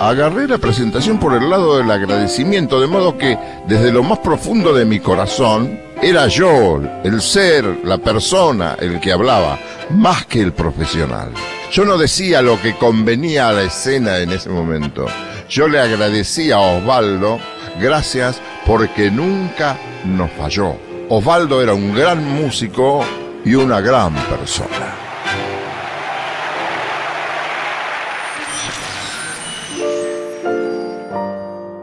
Agarré 0.00 0.48
la 0.48 0.56
presentación 0.56 1.18
por 1.18 1.34
el 1.34 1.50
lado 1.50 1.76
del 1.76 1.90
agradecimiento, 1.90 2.80
de 2.80 2.86
modo 2.86 3.18
que 3.18 3.36
desde 3.68 3.92
lo 3.92 4.02
más 4.02 4.18
profundo 4.20 4.72
de 4.72 4.86
mi 4.86 4.98
corazón 4.98 5.78
era 6.00 6.26
yo, 6.26 6.80
el 7.04 7.20
ser, 7.20 7.80
la 7.84 7.98
persona, 7.98 8.78
el 8.80 8.98
que 8.98 9.12
hablaba, 9.12 9.58
más 9.90 10.24
que 10.24 10.40
el 10.40 10.54
profesional. 10.54 11.32
Yo 11.70 11.84
no 11.84 11.98
decía 11.98 12.40
lo 12.40 12.58
que 12.62 12.76
convenía 12.76 13.50
a 13.50 13.52
la 13.52 13.64
escena 13.64 14.16
en 14.16 14.30
ese 14.30 14.48
momento. 14.48 15.04
Yo 15.50 15.68
le 15.68 15.78
agradecía 15.78 16.56
a 16.56 16.78
Osvaldo, 16.78 17.38
gracias 17.78 18.40
porque 18.66 19.10
nunca 19.10 19.76
nos 20.06 20.30
falló. 20.30 20.76
Osvaldo 21.10 21.60
era 21.60 21.74
un 21.74 21.94
gran 21.94 22.24
músico 22.24 23.04
y 23.44 23.54
una 23.54 23.82
gran 23.82 24.14
persona. 24.14 25.09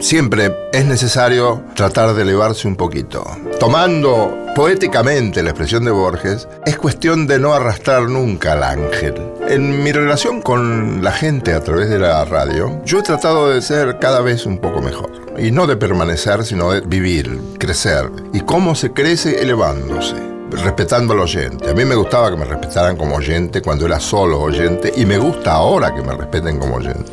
Siempre 0.07 0.55
es 0.71 0.85
necesario 0.85 1.63
tratar 1.75 2.13
de 2.13 2.21
elevarse 2.21 2.65
un 2.65 2.77
poquito. 2.77 3.25
Tomando 3.59 4.33
poéticamente 4.55 5.43
la 5.43 5.49
expresión 5.49 5.83
de 5.83 5.91
Borges, 5.91 6.47
es 6.65 6.77
cuestión 6.77 7.27
de 7.27 7.39
no 7.39 7.53
arrastrar 7.53 8.03
nunca 8.03 8.53
al 8.53 8.63
ángel. 8.63 9.15
En 9.49 9.83
mi 9.83 9.91
relación 9.91 10.41
con 10.41 11.03
la 11.03 11.11
gente 11.11 11.51
a 11.51 11.59
través 11.59 11.89
de 11.89 11.99
la 11.99 12.23
radio, 12.23 12.81
yo 12.85 12.99
he 12.99 13.03
tratado 13.03 13.49
de 13.49 13.61
ser 13.61 13.99
cada 13.99 14.21
vez 14.21 14.45
un 14.45 14.59
poco 14.59 14.81
mejor. 14.81 15.11
Y 15.37 15.51
no 15.51 15.67
de 15.67 15.75
permanecer, 15.75 16.45
sino 16.45 16.71
de 16.71 16.79
vivir, 16.79 17.41
crecer. 17.59 18.09
¿Y 18.31 18.39
cómo 18.39 18.75
se 18.75 18.93
crece? 18.93 19.41
Elevándose 19.41 20.15
respetando 20.49 21.11
al 21.11 21.19
oyente. 21.19 21.69
A 21.69 21.73
mí 21.73 21.83
me 21.83 21.95
gustaba 21.95 22.31
que 22.31 22.37
me 22.37 22.45
respetaran 22.45 22.95
como 22.95 23.17
oyente 23.17 23.61
cuando 23.61 23.85
era 23.85 23.99
solo 23.99 24.39
oyente 24.39 24.93
y 24.95 25.05
me 25.05 25.17
gusta 25.17 25.51
ahora 25.51 25.93
que 25.93 26.01
me 26.01 26.13
respeten 26.13 26.57
como 26.57 26.75
oyente. 26.75 27.11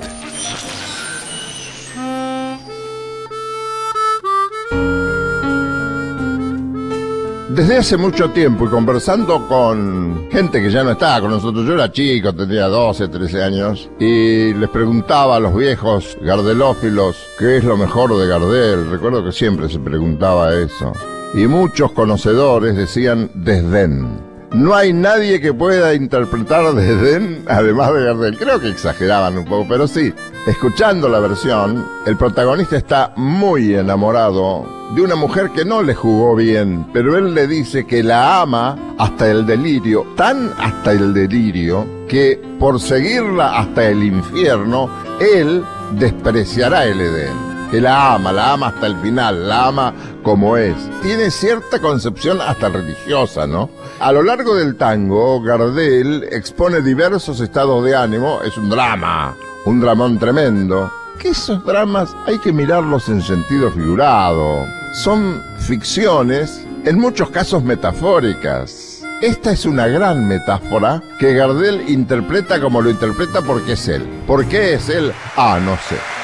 Desde 7.54 7.76
hace 7.76 7.96
mucho 7.96 8.30
tiempo 8.30 8.64
y 8.64 8.68
conversando 8.68 9.46
con 9.46 10.28
gente 10.32 10.60
que 10.60 10.72
ya 10.72 10.82
no 10.82 10.90
estaba 10.90 11.20
con 11.20 11.30
nosotros, 11.30 11.64
yo 11.64 11.74
era 11.74 11.92
chico, 11.92 12.34
tenía 12.34 12.66
12, 12.66 13.06
13 13.06 13.42
años, 13.44 13.88
y 14.00 14.52
les 14.54 14.68
preguntaba 14.70 15.36
a 15.36 15.40
los 15.40 15.54
viejos 15.54 16.18
gardelófilos 16.20 17.16
qué 17.38 17.58
es 17.58 17.64
lo 17.64 17.76
mejor 17.76 18.18
de 18.18 18.26
Gardel. 18.26 18.90
Recuerdo 18.90 19.24
que 19.24 19.30
siempre 19.30 19.68
se 19.68 19.78
preguntaba 19.78 20.52
eso. 20.52 20.92
Y 21.32 21.46
muchos 21.46 21.92
conocedores 21.92 22.74
decían 22.74 23.30
desdén. 23.34 24.33
No 24.54 24.72
hay 24.72 24.92
nadie 24.92 25.40
que 25.40 25.52
pueda 25.52 25.94
interpretar 25.94 26.74
desdén 26.74 27.44
además 27.48 27.92
de 27.92 28.04
Gardel. 28.04 28.38
Creo 28.38 28.60
que 28.60 28.68
exageraban 28.68 29.36
un 29.36 29.44
poco, 29.44 29.66
pero 29.68 29.88
sí, 29.88 30.14
escuchando 30.46 31.08
la 31.08 31.18
versión, 31.18 31.84
el 32.06 32.16
protagonista 32.16 32.76
está 32.76 33.12
muy 33.16 33.74
enamorado 33.74 34.64
de 34.94 35.02
una 35.02 35.16
mujer 35.16 35.50
que 35.50 35.64
no 35.64 35.82
le 35.82 35.96
jugó 35.96 36.36
bien, 36.36 36.86
pero 36.92 37.18
él 37.18 37.34
le 37.34 37.48
dice 37.48 37.84
que 37.84 38.04
la 38.04 38.42
ama 38.42 38.78
hasta 38.96 39.28
el 39.28 39.44
delirio, 39.44 40.06
tan 40.16 40.52
hasta 40.56 40.92
el 40.92 41.12
delirio, 41.12 41.84
que 42.06 42.40
por 42.60 42.80
seguirla 42.80 43.58
hasta 43.58 43.88
el 43.88 44.04
infierno, 44.04 44.88
él 45.20 45.64
despreciará 45.98 46.84
el 46.84 47.00
Edén 47.00 47.53
que 47.74 47.80
la 47.80 48.14
ama, 48.14 48.30
la 48.30 48.52
ama 48.52 48.68
hasta 48.68 48.86
el 48.86 48.96
final, 48.98 49.48
la 49.48 49.66
ama 49.66 49.92
como 50.22 50.56
es. 50.56 50.76
Tiene 51.02 51.28
cierta 51.28 51.80
concepción 51.80 52.40
hasta 52.40 52.68
religiosa, 52.68 53.48
¿no? 53.48 53.68
A 53.98 54.12
lo 54.12 54.22
largo 54.22 54.54
del 54.54 54.76
tango, 54.76 55.42
Gardel 55.42 56.28
expone 56.30 56.82
diversos 56.82 57.40
estados 57.40 57.84
de 57.84 57.96
ánimo, 57.96 58.38
es 58.44 58.56
un 58.56 58.70
drama, 58.70 59.34
un 59.66 59.80
dramón 59.80 60.20
tremendo. 60.20 60.88
Que 61.18 61.30
esos 61.30 61.64
dramas 61.64 62.14
hay 62.28 62.38
que 62.38 62.52
mirarlos 62.52 63.08
en 63.08 63.20
sentido 63.20 63.72
figurado. 63.72 64.64
Son 64.92 65.42
ficciones, 65.58 66.64
en 66.84 67.00
muchos 67.00 67.30
casos 67.30 67.64
metafóricas. 67.64 69.02
Esta 69.20 69.50
es 69.50 69.66
una 69.66 69.88
gran 69.88 70.28
metáfora 70.28 71.02
que 71.18 71.34
Gardel 71.34 71.90
interpreta 71.90 72.60
como 72.60 72.80
lo 72.80 72.90
interpreta 72.90 73.42
porque 73.42 73.72
es 73.72 73.88
él. 73.88 74.04
¿Por 74.28 74.46
qué 74.46 74.74
es 74.74 74.88
él? 74.88 75.12
Ah, 75.36 75.58
no 75.60 75.72
sé. 75.88 76.23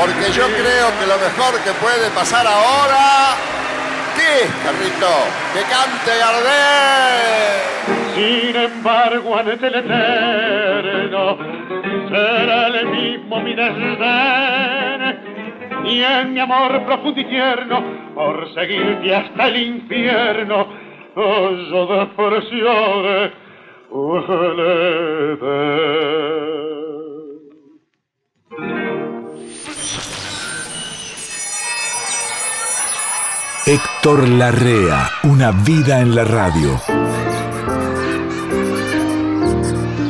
Porque 0.00 0.32
yo 0.32 0.46
creo 0.46 0.88
que 0.98 1.06
lo 1.06 1.18
mejor 1.18 1.60
que 1.62 1.72
puede 1.72 2.08
pasar 2.14 2.46
ahora. 2.46 3.36
¿Qué 4.16 4.44
es, 4.44 4.50
Carrito? 4.64 5.12
¡Que 5.52 5.60
cante 5.68 6.12
Gardel! 6.18 7.60
Sin 8.14 8.56
embargo, 8.56 9.36
ante 9.36 9.66
el 9.66 9.74
eterno 9.74 11.36
será 12.08 12.68
el 12.68 12.86
mismo 12.88 13.40
mi 13.42 13.54
desdén. 13.54 15.20
Y 15.84 16.02
en 16.02 16.32
mi 16.32 16.40
amor 16.40 16.82
profundo 16.86 17.20
y 17.20 17.24
tierno, 17.24 17.84
por 18.14 18.54
seguirte 18.54 19.14
hasta 19.14 19.48
el 19.48 19.56
infierno, 19.56 20.66
oh, 21.14 21.50
yo 21.50 21.86
despreciaré 21.86 23.32
el 23.92 24.60
Edén. 25.42 26.79
Héctor 33.72 34.26
Larrea, 34.26 35.08
una 35.22 35.52
vida 35.52 36.00
en 36.00 36.16
la 36.16 36.24
radio. 36.24 36.76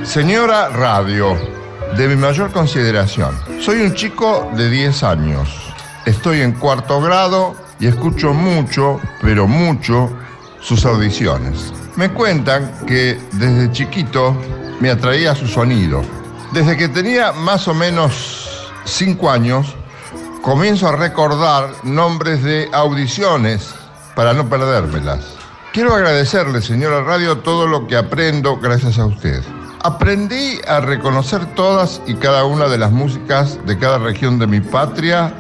Señora 0.03 0.71
Radio, 0.71 1.37
de 1.95 2.09
mi 2.09 2.17
mayor 2.17 2.53
consideración, 2.53 3.39
soy 3.61 3.83
un 3.83 3.95
chico 3.95 4.51
de 4.57 4.71
10 4.71 5.03
años. 5.03 5.75
Estoy 6.07 6.41
en 6.41 6.53
cuarto 6.53 7.03
grado 7.03 7.55
y 7.79 7.89
escucho 7.89 8.33
mucho, 8.33 8.99
pero 9.21 9.47
mucho, 9.47 10.11
sus 10.63 10.87
audiciones. 10.87 11.71
Me 11.97 12.09
cuentan 12.09 12.87
que 12.87 13.19
desde 13.33 13.73
chiquito 13.73 14.35
me 14.81 14.89
atraía 14.89 15.35
su 15.35 15.47
sonido. 15.47 16.01
Desde 16.55 16.79
que 16.79 16.89
tenía 16.89 17.33
más 17.33 17.69
o 17.69 17.75
menos 17.75 18.73
5 18.87 19.31
años, 19.31 19.77
comienzo 20.43 20.89
a 20.89 20.97
recordar 20.97 21.71
nombres 21.83 22.43
de 22.43 22.69
audiciones 22.73 23.75
para 24.15 24.33
no 24.33 24.49
perdérmelas. 24.49 25.37
Quiero 25.73 25.95
agradecerle, 25.95 26.63
señora 26.63 27.03
Radio, 27.03 27.39
todo 27.39 27.67
lo 27.67 27.87
que 27.87 27.97
aprendo 27.97 28.57
gracias 28.57 28.99
a 28.99 29.07
usted. 29.07 29.43
Aprendí 29.83 30.59
a 30.67 30.81
reconocer 30.81 31.55
todas 31.55 32.03
y 32.07 32.15
cada 32.15 32.45
una 32.45 32.69
de 32.69 32.79
las 32.79 32.91
músicas 32.91 33.59
de 33.67 33.79
cada 33.79 33.99
región 33.99 34.39
de 34.39 34.47
mi 34.47 34.61
patria 34.61 35.33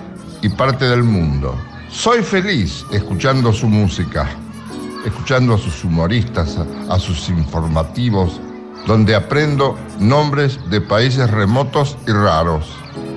y 0.43 0.49
parte 0.49 0.87
del 0.87 1.03
mundo. 1.03 1.57
Soy 1.91 2.23
feliz 2.23 2.85
escuchando 2.93 3.53
su 3.53 3.69
música, 3.69 4.29
escuchando 5.05 5.55
a 5.55 5.59
sus 5.59 5.83
humoristas, 5.85 6.57
a, 6.89 6.99
sus 6.99 7.29
informativos, 7.29 8.41
donde 8.87 9.15
aprendo 9.15 9.77
nombres 9.99 10.59
de 10.71 10.81
países 10.81 11.31
remotos 11.31 11.99
y 12.07 12.13
raros. 12.13 12.71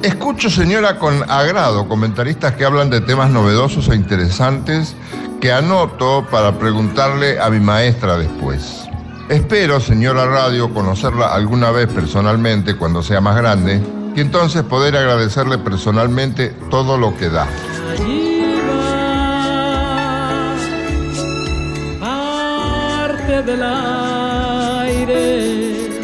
Escucho, 0.03 0.49
señora, 0.49 0.99
con 0.99 1.23
agrado 1.31 1.87
comentaristas 1.87 2.55
que 2.55 2.65
hablan 2.65 2.89
de 2.89 2.99
temas 2.99 3.29
novedosos 3.29 3.87
e 3.87 3.95
interesantes 3.95 4.97
que 5.39 5.53
anoto 5.53 6.27
para 6.29 6.59
preguntarle 6.59 7.39
a 7.39 7.49
mi 7.49 7.61
maestra 7.61 8.17
después. 8.17 8.83
Espero, 9.29 9.79
señora 9.79 10.25
Radio, 10.25 10.73
conocerla 10.73 11.33
alguna 11.33 11.71
vez 11.71 11.87
personalmente 11.87 12.75
cuando 12.75 13.01
sea 13.01 13.21
más 13.21 13.37
grande 13.37 13.81
y 14.13 14.19
entonces 14.19 14.63
poder 14.63 14.97
agradecerle 14.97 15.57
personalmente 15.57 16.49
todo 16.69 16.97
lo 16.97 17.15
que 17.17 17.29
da. 17.29 17.47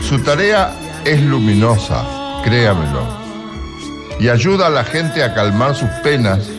Su 0.01 0.19
tarea 0.19 0.71
es 1.03 1.21
luminosa, 1.21 2.05
créamelo 2.45 3.28
y 4.19 4.27
ayuda 4.27 4.67
a 4.67 4.69
la 4.69 4.83
gente 4.83 5.23
a 5.23 5.33
calmar 5.33 5.75
sus 5.75 5.89
penas, 6.03 6.49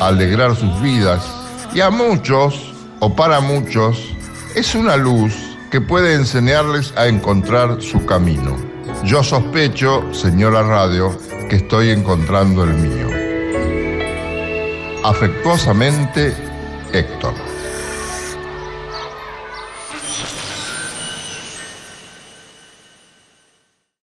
a 0.00 0.08
alegrar 0.08 0.54
sus 0.54 0.80
vidas 0.80 1.26
y 1.74 1.80
a 1.80 1.90
muchos, 1.90 2.72
o 3.00 3.14
para 3.14 3.40
muchos, 3.40 4.14
es 4.54 4.74
una 4.74 4.96
luz 4.96 5.34
que 5.70 5.80
puede 5.80 6.14
enseñarles 6.14 6.92
a 6.96 7.06
encontrar 7.06 7.80
su 7.80 8.04
camino. 8.04 8.56
Yo 9.04 9.22
sospecho, 9.22 10.12
señora 10.12 10.62
Radio, 10.62 11.16
que 11.48 11.56
estoy 11.56 11.90
encontrando 11.90 12.64
el 12.64 12.74
mío. 12.74 13.08
Afectuosamente, 15.02 16.34
Héctor. 16.92 17.49